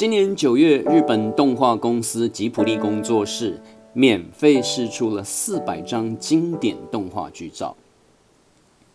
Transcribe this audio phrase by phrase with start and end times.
[0.00, 3.60] 今年九月，日本动画公司吉卜力工作室
[3.92, 7.76] 免费试出了四百张经典动画剧照。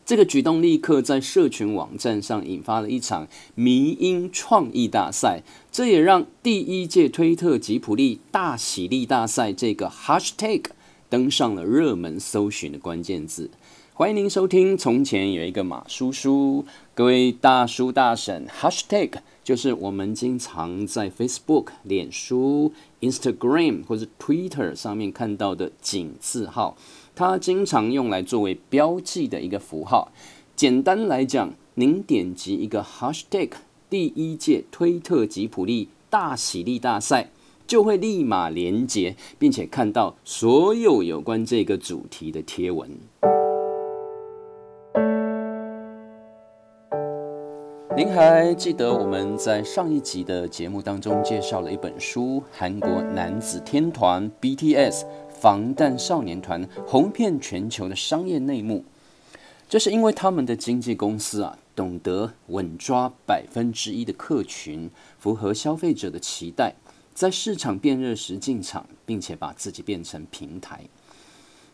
[0.03, 10.63] 这个举动立刻在社群网站上引发了一场迷因创意大赛，这也让第一届推特吉普力大喜力大赛这个 hashtag
[11.07, 13.51] 登上了热门搜寻的关键字。
[13.97, 19.09] 欢迎您收听《从前有一个马叔叔》，各位大叔大婶，#hashtag
[19.41, 26.75] 就是我们经常在 Facebook、脸书、Instagram 或者 Twitter 上面看到的井字号，
[27.15, 30.11] 它经常用来作为标记的一个符号。
[30.57, 33.51] 简单来讲，您点击一个 #hashtag
[33.89, 37.31] 第一届推特吉普力大喜力大赛，
[37.65, 42.91] 就会立马连接，并且看到所有有关这个主题的贴文。
[47.97, 58.83] 您还记得我们在上一集的节目当中介绍了一本书——韩国男子天团 BTS 防弹少年团红遍全球的商业内幕。
[59.69, 66.75] 这是因为他们的经纪公司啊，懂得稳抓百分之一的客群，符合消费者的期待，
[67.13, 70.81] 在市场变热时进场，并且把自己变成平台。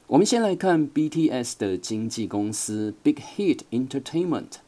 [0.05, 4.59] 我们先来看 BTS 的经纪公司 Big Hit Entertainment。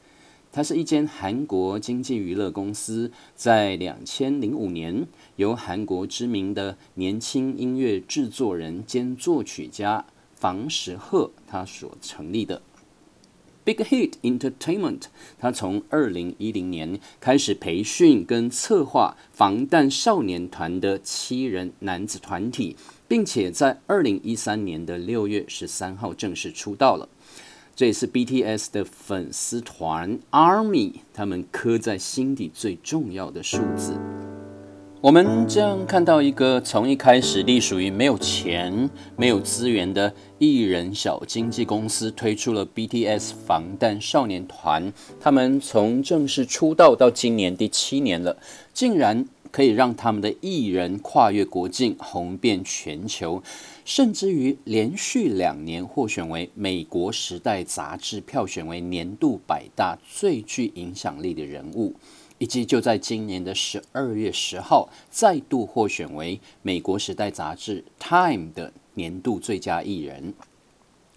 [0.55, 12.61] 它是一间韩国经济娱乐公司，在两千零五年由韩国知名的年轻音乐制作人兼作曲家房石赫他所成立的。
[13.65, 15.05] Big Hit Entertainment，
[15.39, 22.75] 他从二零一零年开始培训跟策划防弹少年团的七人男子团体，
[23.07, 27.09] 并且在二零一三年的六月十三号正式出道了。
[27.75, 33.97] 这也是 BTS 的粉丝团 Army，他们刻在心底最重要的数字。
[35.01, 44.93] 我们将看到一个从一开始隶属于没有钱、没有资源的艺人小经纪公司，推出了 BTS 防弹少年团。
[45.19, 48.37] 他们从正式出道到今年第七年了，
[48.71, 49.25] 竟然。
[49.53, 53.43] 可以让他们的艺人跨越国境，红遍全球，
[53.85, 61.93] 甚至于连续两年获选为美国《时代》杂志票选为年度百大最具影响力的人物，
[62.39, 70.33] 以及就在今年的十二月十号再度获选为美国《时代》杂志 Time 的年度最佳艺人。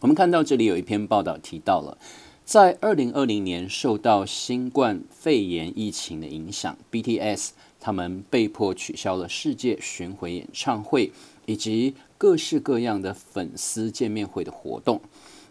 [0.01, 1.97] 我们看到这里有一篇报道提到了，
[2.45, 7.53] 在二零二零年受到新冠肺炎疫情的影响，BTS。
[7.87, 11.13] 他们被迫取消了世界巡回演唱会
[11.45, 15.01] 以及各式各样的粉丝见面会的活动，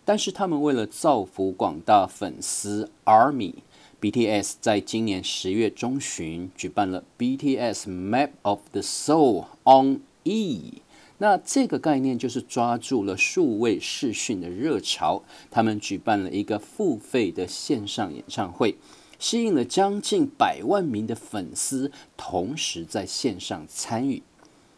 [0.04, 10.82] 但是他们为了造福广大粉丝 Army，BTS 在今年十月中旬举办了 BTS Map of the Soul on E。
[11.20, 18.76] 那这个概念就是抓住了数位视讯的热潮，他们举办了一个付费的线上演唱会。
[19.20, 24.24] 吸引了将近百万名的粉丝同时在线上参与。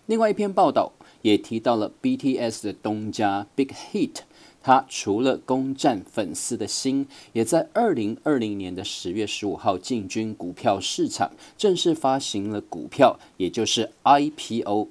[0.05, 4.19] 另外一篇报道也提到了 BTS 的东家 Big Hit，
[4.61, 14.87] 他除了攻占粉丝的心，也在二零二零年的十月十五号进军股票市场，正式发行了股票，也就是 IPO。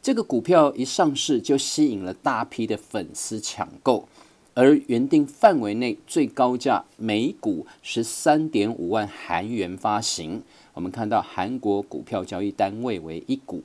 [0.00, 4.08] 这个股票一上市就吸引了大批的粉丝抢购。
[4.54, 10.42] 而原定范围内最高价每股十三点五万韩元发行，
[10.74, 13.62] 我们看到韩国股票交易单位为一股，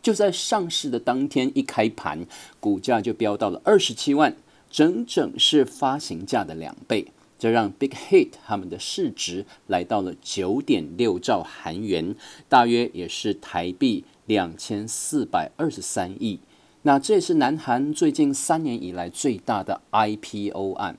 [0.00, 2.24] 就在上市的当天一开盘，
[2.60, 4.36] 股价就飙到了二十七万，
[4.70, 12.14] 整整是发行价的两倍，这让 Big Hit 他们的市值来到了九点六兆韩元，
[12.48, 16.38] 大约也是台币两千四百二十三亿。
[16.82, 20.96] 那这也是南韩最近三年以来最大的 IPO 案。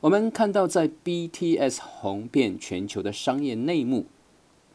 [0.00, 4.06] 我们看到，在 BTS 红遍全球的商业内幕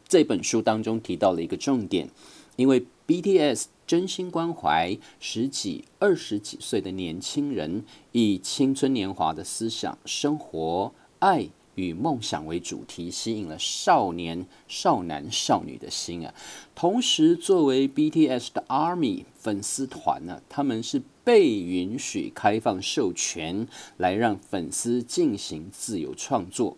[0.06, 2.08] 这本书当中提到了一个重点，
[2.56, 11.48] 因为 BTS 真心关怀十几、二十几岁的年轻人，以青春年华的思想、生活、爱。
[11.74, 16.34] 与梦想为主题，吸引了少年、少男、少女的心啊！
[16.74, 23.66] 同时，作为 BTS 的 Army 粉丝团呢，他们是被允许开放授权，
[23.96, 26.76] 来让粉丝进行自由创作，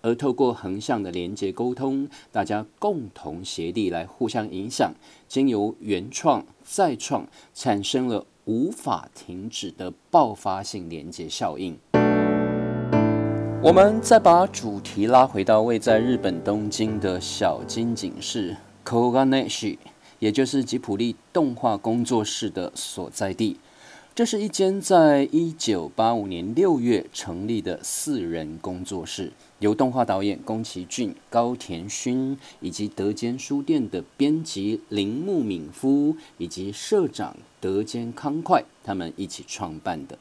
[0.00, 4.92] 而透过横向的连接沟通，大家共同协力来互相影响，
[5.28, 11.78] 经由原创再创，产生了无法停止的爆发性连接效应。
[13.62, 19.78] 我们再把主题拉回到位在日本东京的小金井市，Koganeshi，
[20.18, 23.60] 也就是吉普力动画工作室的所在地。
[24.16, 40.18] 这是一间在一九八五年六月成立的四人工作室，由动画导演宫崎骏、高田勋以及德间书店的编辑铃木敏夫以及社长德间康快他们一起创办的。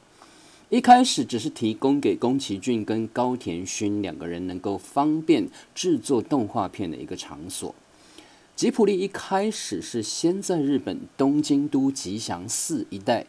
[0.72, 7.76] 一开始只是提供给宫崎骏跟高田勋两个人能够方便制作动画片的一个场所。
[8.56, 13.26] 吉普力一开始是先在日本东京都吉祥寺一带。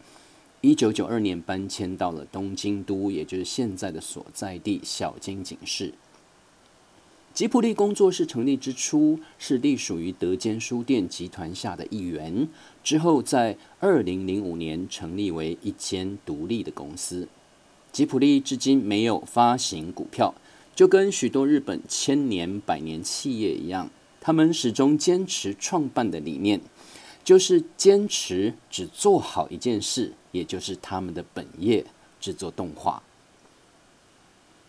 [0.60, 5.92] 一九九二年搬迁到了东京都，也就是现在的所在地小金井市。
[7.34, 12.46] 吉普力工作室成立之初是隶属于德间书店集团下的一员，
[12.84, 17.26] 之后在二零零五年成立为一间独立的公司。
[17.90, 20.34] 吉普力至今没有发行股票，
[20.74, 23.88] 就跟许多日本千年百年企业一样，
[24.20, 26.60] 他们始终坚持创办的理念。
[27.24, 31.86] 就是坚持只做好一件事，也就是他们的本业——
[32.20, 33.02] 制作动画。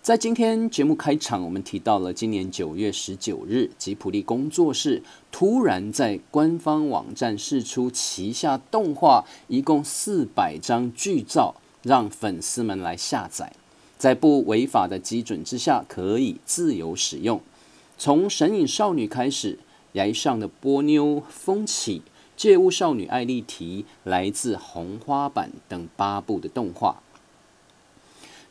[0.04, 5.02] 在今天节目开场，我们提到了今年九月十九日，吉普力工作室
[5.32, 13.54] 突然在官方网站释出旗下动画一共四百张剧照，让粉丝们来下载，
[13.98, 17.40] 在不违法的基准之下，可以自由使用。
[17.98, 19.58] 从《神隐少女》开始，
[19.94, 22.02] 崖上的波妞、风起。
[22.36, 27.03] 借物少女艾丽缇来自红花板等八部的动画。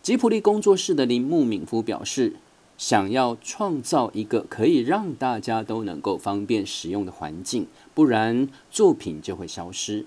[0.03, 2.33] 吉普力工作室的铃木敏夫表示，
[2.77, 10.05] 想要创造一个可以让大家都能够方便使用的环境，不然作品就会消失。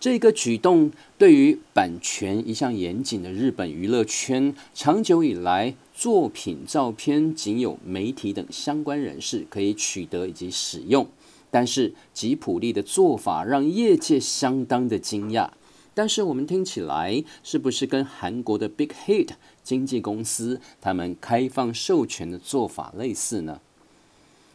[0.00, 11.06] 这个举动对于版权一向严谨的日本娱乐圈，长久以来作品照片仅有媒体等相关人士可以取得以及使用。
[11.52, 15.50] 但是吉普力的做法让业界相当的惊讶。
[15.94, 19.30] 但是我们听起来是不是跟韩国的 Big Hit
[19.62, 23.60] 经纪公司他们开放授权的做法类似呢？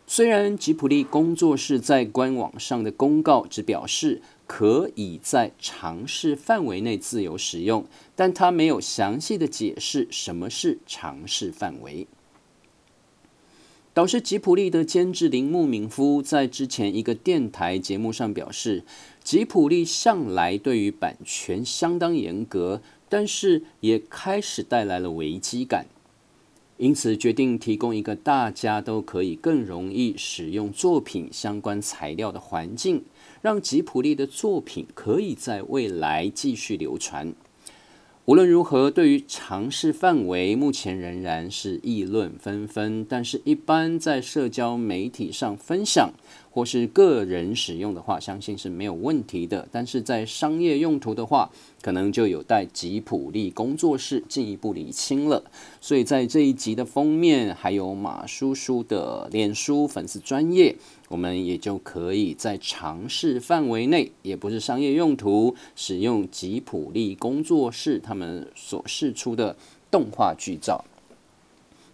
[0.06, 7.86] 虽然吉普力工作室在官网上的公告只表示可以在尝试范围内自由使用，
[8.16, 12.08] 但他没有详细的解释什么是尝试范围。
[14.00, 18.86] 导师吉普力的监制铃木敏夫在之前一个电台节目上表示，
[19.26, 25.86] 吉普力向来对于版权相当严格，但是也开始带来了危机感，
[26.78, 33.04] 因此决定提供一个大家都可以更容易使用作品相关材料的环境，
[33.42, 37.34] 让吉普力的作品可以在未来继续流传。
[38.30, 43.04] 无论如何，对于尝试范围，目前仍然是议论纷纷。
[43.10, 46.12] 但是，一般在社交媒体上分享
[46.52, 49.68] 或是个人使用的话，相信是没有问题的。
[49.72, 51.50] 但是在商业用途的话，
[51.82, 55.44] 可能就有待吉普力工作室进一步理清了。
[55.80, 60.76] 所以在这一集的封面，还有马叔叔的脸书粉丝专业。
[61.10, 69.56] 我们也就可以在尝试范围内，也不是商业用途，使用吉普力工作室他们所释出的
[69.90, 70.86] 动画剧照。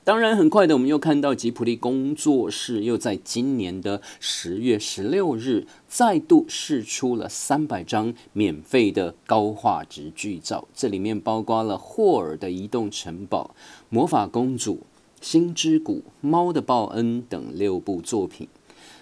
[0.06, 13.56] 当然，很快的，我们又看到吉普力工作室又在今年的十月十六日再度释出了三百张免费的高画质剧照，这里面包括了霍尔的移动城堡、
[13.90, 14.82] 魔法公主、
[15.22, 18.48] 星之谷、猫的报恩等六部作品。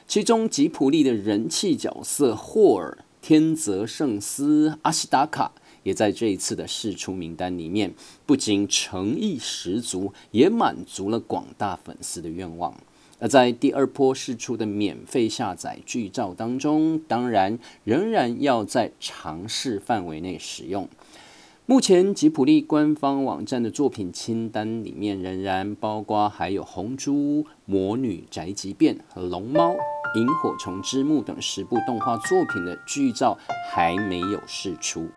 [0.07, 5.51] 其中吉普力的人气角色霍尔、天泽圣司、阿西达卡
[5.83, 7.93] 也在这一次的试出名单里面，
[8.25, 12.75] 不仅诚意十足，也满足了广大粉丝的愿望。
[13.19, 20.89] 而在第二波试出的免费下载剧照当中，当然仍然要在尝试范围内使用。
[21.65, 27.13] 目前吉普力官方网站的作品清单里面，仍然包括还有《红猪》
[27.65, 29.71] 《魔女宅急便》和《龙猫》
[30.19, 33.37] 《萤火虫之墓》等十部动画作品的剧照
[33.71, 35.07] 还没有释出。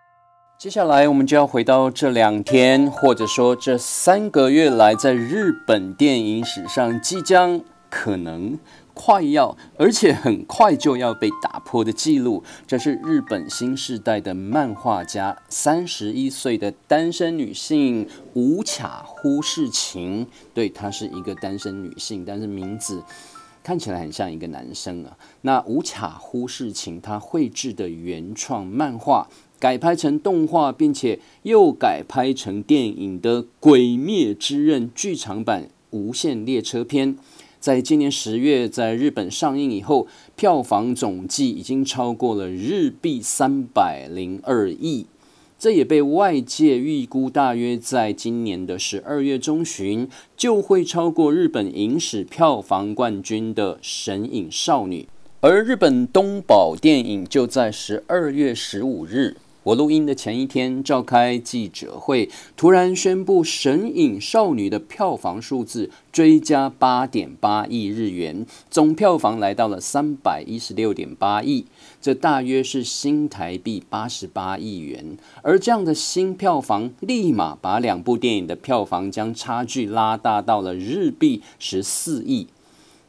[0.67, 8.59] 接下来，我们就要回到这两天，或者说这三个月来，在日本电影史上即将可能。
[8.93, 20.27] 快要，而且很快就要被打破的记录，这是日本新时代的漫画家，三十一岁的单身女性无卡忽视情。
[20.53, 23.05] 对，她是一个单身女性，但是名字
[23.63, 25.17] 看起来很像一个男生啊。
[25.43, 37.15] 那无卡忽视情，她绘制的原创漫画改拍成动画，并且又改拍成电影的《鬼灭之刃》剧场版《无限列车篇》。
[37.59, 45.07] 在今年十月在日本上映以后，票房总计已经超过了日币三百零二亿。
[45.59, 55.03] 这也被外界预估，大约在今年的十二月中旬就会超过日本影史票房冠军的《神隐少女》，
[55.41, 59.39] 而日本东宝电影就在十二月十五日。
[59.67, 71.67] 我录音的前一天召开记者会，突然宣布《神隐少女》的票房数字追加八点八亿日元，总票房来到了三百一十六点八亿，
[72.01, 75.19] 这大约是新台币八十八亿元。
[75.43, 82.47] 而这样的新票房，立马把两部电影的票房将差距拉大到了日币十四亿。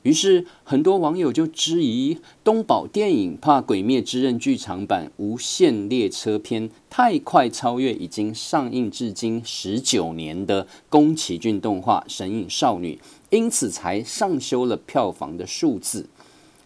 [0.07, 12.95] 于是，很多网友就质疑东宝电影怕《鬼灭之刃》剧场版《无限列车篇》太快超越已经上映至今十九年的宫崎骏动画《神隐少女》，
[13.31, 16.07] 因此才上修了票房的数字。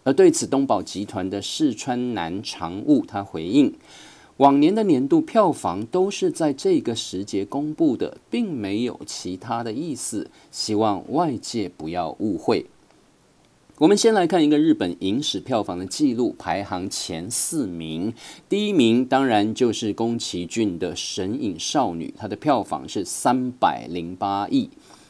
[0.04, 3.74] 而对此，东宝集团的四川南常务他回应：
[4.36, 12.66] 往年的年度票房都是在这个时节公布的，并没有其他的意思，希望外界不要误会。
[13.82, 18.14] 我们先来看一个日本影史票房的记录排行前四名，
[18.48, 24.68] 第一名当然就是宫崎骏的《神隐少女》，它的票房是三百零八亿；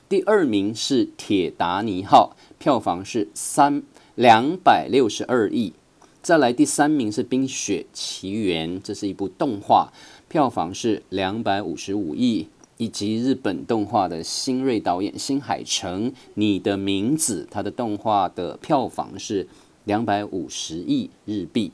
[0.08, 3.82] 第二名是《铁达尼号》，票房是三
[4.14, 5.74] 两百六十二亿；
[6.22, 9.92] 再来第三名是《冰雪奇缘》，这是一部动画，
[10.30, 12.48] 票房是两百五十五亿。
[12.76, 19.46] 以及日本动画的新锐导演新海诚，《你的名字》他的动画的票房是
[19.84, 21.72] 两百五十亿日币。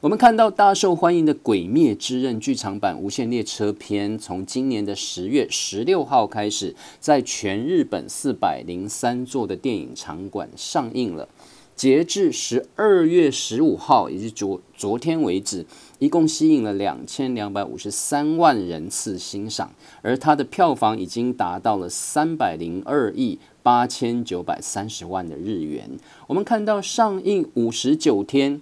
[0.00, 11.26] 我们看到大受欢迎的《鬼灭之刃》剧场版《无限列车篇》，从今年的十月十六号开始，在全日本四百零三座的电影场馆上映了。
[11.76, 15.66] 截至十二月十五号，也就是昨昨天为止，
[15.98, 25.90] 一共吸引了两千两百五十三万人次欣赏，而它的票房已经达到了三百零二亿八千九百三十万的日元。
[26.28, 28.60] 我们看到上映五十九天，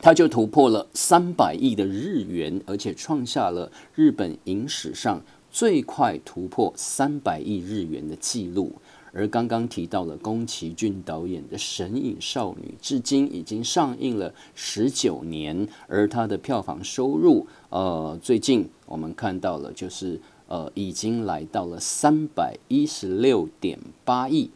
[0.00, 5.22] 它就突破了三百亿的日元，而且创下了日本影史上
[5.52, 8.72] 最快突破三百亿日元的纪录。
[9.14, 24.50] 而刚刚提到了宫崎骏导演的《神隐少女》，至今已经上映了十九年，而它的票房收入，呃，最近我们看到了，就是呃，已经来到了三百一十六点八亿。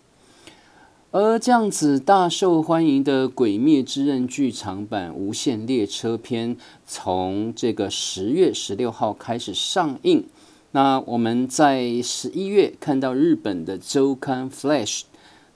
[1.11, 6.55] 而这样子大受欢迎的《鬼灭之刃》剧场版《无限列车篇》，
[6.87, 10.27] 从这个十月十六号开始上映。
[10.72, 15.00] 那我们在十一月看到日本的周刊《Flash》，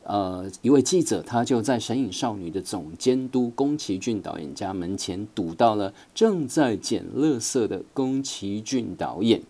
[0.04, 9.42] 呃，一位记者他就在《神隐少女》的总监督宫崎骏导演家门前堵到了正在捡垃圾的宫崎骏导演。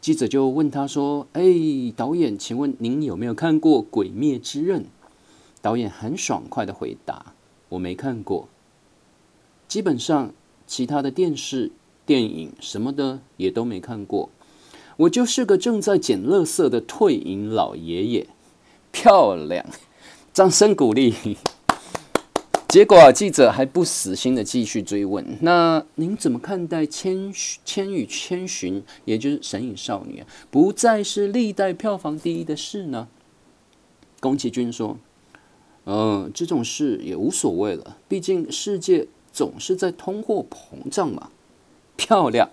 [0.00, 1.42] 记者就问他说：“哎，
[1.96, 4.82] 导演，请问您有没有看过《鬼灭之刃》？”
[5.62, 7.34] 导演很爽快的回答
[7.70, 8.48] ：“我没看过。
[9.68, 10.34] 基本上
[10.66, 11.70] 其他的电视、
[12.04, 14.28] 电影什么的也都没看过。”
[14.96, 18.26] 我就是个正在捡垃圾的退隐老爷爷，
[18.92, 19.66] 漂亮，
[20.32, 21.36] 掌声鼓励。
[22.68, 27.32] 结果记者还不死心的继续追问：“那您怎么看待《千
[27.64, 33.06] 千与千寻》，也就是《神隐少女》，不再是历代票房第一的事呢？”
[34.18, 34.98] 宫崎骏说
[35.86, 41.30] ：“嗯，这种事也无所谓了，毕竟世界总是在通货膨胀嘛。”
[41.96, 42.50] 漂亮。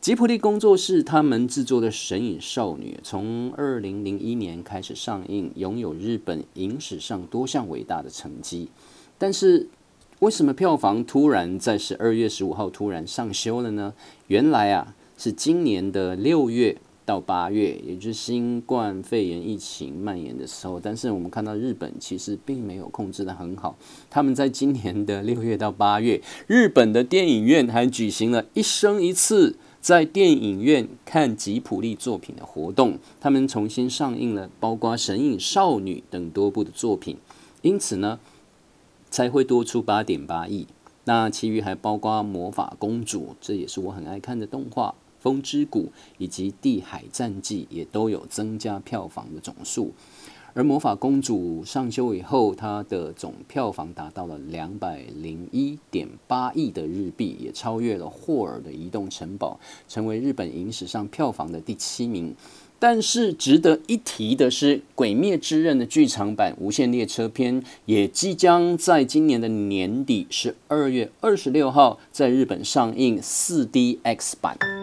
[0.00, 8.70] 吉普力工作室他们制作的《神隐少女》从二零零一年开始上映，拥有日本影史上多项伟大的成绩。
[9.18, 9.68] 但是，
[10.20, 13.92] 为什么票房突然在十二月十五号突然上修了呢？
[14.28, 20.80] 原来啊，是今年的六月到八月，也就是新冠肺炎疫情蔓延的时候。
[20.80, 23.76] 但是我们看到日本其实并没有控制的很好，
[24.08, 29.56] 他们在今年的六月到八月，日本的电影院还举行了一生一次。
[29.80, 37.16] 在电影院看吉普力作品的活动，他们重新上映了包括《神隐少女》等多部的作品，
[37.62, 38.20] 因此呢，
[39.10, 40.66] 才会多出八点八亿。
[41.04, 45.84] 那其余还包括《魔法公主》，这也是我很爱看的动画，《风之谷》
[46.18, 49.92] 以及《地海战记》也都有增加票房的总数。
[50.52, 59.60] 而《魔法公主》上修以后，它的总票房达到了两百零一点八亿的日币，也超越了霍尔的《移动城堡》，
[59.92, 62.34] 成为日本影史上票房的第七名。
[62.80, 74.79] 但是值得一提的是，《鬼灭之刃》的剧场版《无限列车篇》也即将在今年的年底，十二月二十六号在日本上映四 DX 版。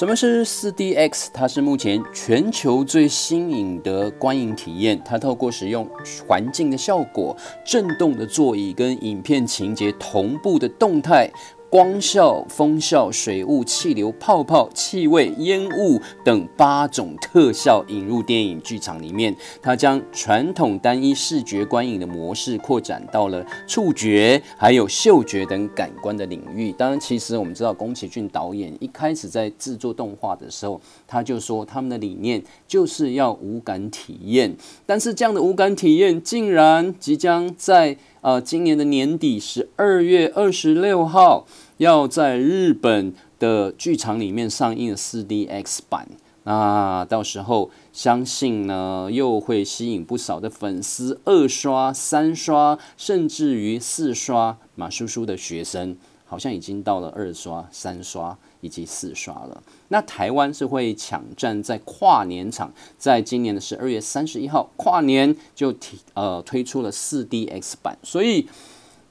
[0.00, 1.26] 什么是 4DX？
[1.30, 4.98] 它是目前全球最新颖的观影体验。
[5.04, 5.86] 它透过使用
[6.26, 11.30] 环境的效果、震动的座椅跟影片情节同步的动态。
[11.70, 26.72] 光效、风效、水雾、气流、泡泡、气味、烟雾等八种特效引入电影剧场里面，它将传统单一视觉观影的模式扩展到了触觉、还有嗅觉等感官的领域。
[26.72, 34.52] 当然，其实我们知道宫崎骏导演一开始在制作动画的时候，他就说他们的理念就是要无感体验。
[34.84, 41.46] 但是这样的无感体验，竟然即将在呃，今年的年底十二月二十六号，
[41.78, 46.06] 要在日本的剧场里面上映四 DX 版。
[46.44, 55.96] 那到时候相信呢，又会吸引不少的粉丝二刷、三刷，甚至于四刷马叔叔的学生。
[56.26, 59.62] 好像已经到了二刷、三刷以及四刷了。
[59.88, 67.98] 那台湾是会抢占在跨年场，在今年的十二月三十一号跨年就提呃推出了四 DX 版。
[68.02, 68.48] 所以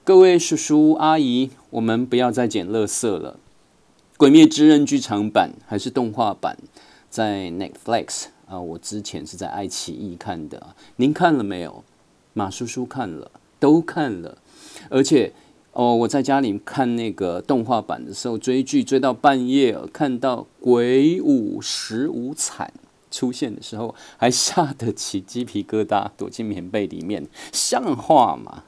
[0.04, 3.34] 各位叔叔阿姨，我们不要再捡垃圾了。
[4.18, 6.58] 《鬼灭之刃》剧场版还是动画版，
[7.10, 10.76] 在 Netflix 啊，我之前是在爱奇艺看的。
[10.98, 11.84] 您看了没有？
[12.34, 14.38] 马叔叔看了，都看了，
[14.90, 15.34] 而且。
[15.80, 22.74] 哦，我在家里看那个动画版的时候，追剧追到半夜，看到鬼舞十五惨
[23.10, 28.66] 出现的时候，还吓得起鸡皮疙瘩，躲进棉被里面，像话吗？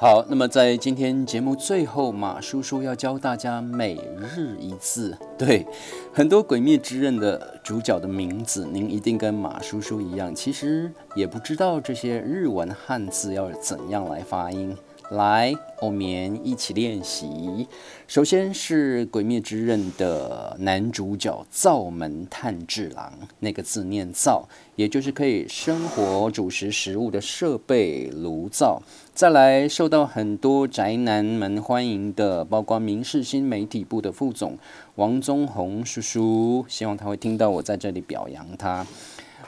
[0.00, 5.14] 好，那么在今天节目最后，马叔叔要教大家每日一字。
[5.36, 5.66] 对，
[6.10, 14.74] 很多《鬼灭之刃》的主角的名字，您一定跟马叔叔一样，其实也不知道这些日文汉字要怎样来发音。
[15.10, 17.66] 来，我们一起练习。
[18.06, 28.82] 首先是《鬼灭之刃》的男主角灶门炭治郎，那个字念灶，也就是可以生火煮食食物的设备炉灶。
[29.12, 34.56] 再来，受到很多宅男们欢迎的，包括明视新媒体部的副总
[34.94, 38.86] 王宗宏叔叔，希望他会听到我在这里表扬他。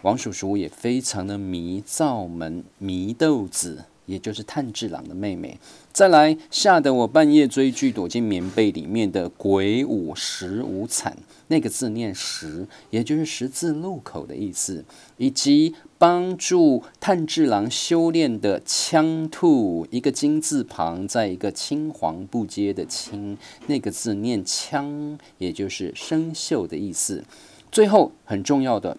[0.03, 3.85] 王叔叔也非常的迷灶门迷豆子。
[4.07, 5.59] 也就是炭治郎的妹妹。
[5.93, 11.17] 再来，吓得我半夜追剧躲进棉被里面的鬼舞十五惨，
[11.49, 14.85] 那个字念十，也就是十字路口的意思。
[15.19, 23.37] 以及帮助炭治郎修炼的枪兔，一个金字旁，在一个青黄不接的青，
[23.67, 27.23] 那个字念枪，也就是生锈的意思。
[27.71, 28.95] 最后很重要的。《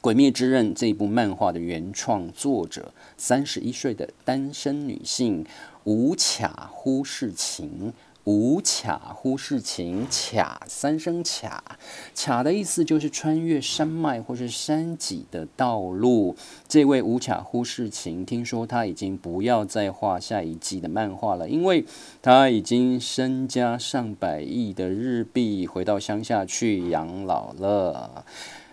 [0.00, 5.44] 鬼灭之刃》这一部漫画的原创作者，三十一岁的单身女性
[5.82, 11.76] 无卡忽视情，无卡忽视情，卡三声卡，
[12.14, 16.36] 卡的意思就是穿越山脉或是山脊的道路。
[16.68, 21.84] 这位无卡忽视情，听说他已经不要再画下一季的漫画了，因为
[22.22, 28.24] 他已经身家上百亿的日币，回到乡下去养老了。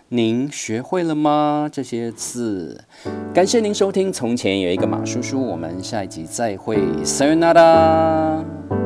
[0.08, 1.68] 您学会了吗？
[1.72, 2.84] 这些字，
[3.34, 4.12] 感谢您收听。
[4.12, 8.85] 从前有一个马叔叔，我们下一集再会，Sayonara。